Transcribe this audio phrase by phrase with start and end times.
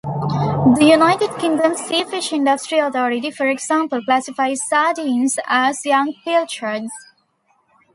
[0.77, 6.89] The United Kingdom's Sea Fish Industry Authority, for example, classifies sardines as young pilchards.